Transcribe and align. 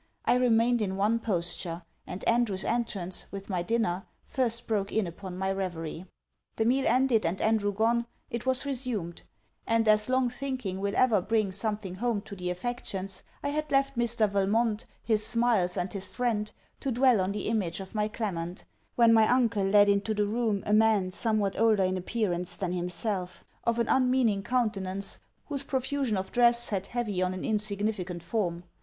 I 0.25 0.33
remained 0.33 0.81
in 0.81 0.95
one 0.95 1.19
posture; 1.19 1.83
and 2.07 2.23
Andrew's 2.27 2.63
entrance, 2.63 3.27
with 3.29 3.51
my 3.51 3.61
dinner, 3.61 4.07
first 4.25 4.65
broke 4.65 4.91
in 4.91 5.05
upon 5.05 5.37
my 5.37 5.51
reverie. 5.51 6.07
The 6.55 6.65
meal 6.65 6.87
ended 6.87 7.23
and 7.23 7.39
Andrew 7.39 7.71
gone, 7.71 8.07
it 8.31 8.43
was 8.43 8.65
resumed; 8.65 9.21
and 9.67 9.87
as 9.87 10.09
long 10.09 10.31
thinking 10.31 10.79
will 10.79 10.95
ever 10.95 11.21
bring 11.21 11.51
something 11.51 11.93
home 11.93 12.21
to 12.21 12.35
the 12.35 12.49
affections, 12.49 13.21
I 13.43 13.49
had 13.49 13.69
left 13.69 13.95
Mr. 13.95 14.27
Valmont, 14.27 14.87
his 15.03 15.23
smiles, 15.23 15.77
and 15.77 15.93
his 15.93 16.07
friend, 16.07 16.51
to 16.79 16.91
dwell 16.91 17.21
on 17.21 17.31
the 17.31 17.47
image 17.47 17.79
of 17.79 17.93
my 17.93 18.07
Clement 18.07 18.65
when 18.95 19.13
my 19.13 19.27
uncle 19.31 19.63
led 19.65 19.87
into 19.87 20.15
the 20.15 20.25
room 20.25 20.63
a 20.65 20.73
man 20.73 21.11
somewhat 21.11 21.59
older 21.59 21.83
in 21.83 21.95
appearance 21.95 22.57
than 22.57 22.71
himself, 22.71 23.45
of 23.65 23.77
an 23.77 23.87
unmeaning 23.87 24.41
countenance, 24.41 25.19
whose 25.45 25.61
profusion 25.61 26.17
of 26.17 26.31
dress 26.31 26.59
sat 26.63 26.87
heavy 26.87 27.21
on 27.21 27.35
an 27.35 27.45
insignificant 27.45 28.23
form. 28.23 28.63